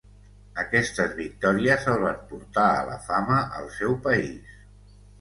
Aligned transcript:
Aquestes 0.63 1.13
victòries 1.19 1.87
el 1.93 2.01
van 2.05 2.19
portar 2.33 2.67
a 2.73 2.83
la 2.91 2.99
fama 3.13 3.41
al 3.63 3.73
seu 3.81 3.99
país. 4.11 4.61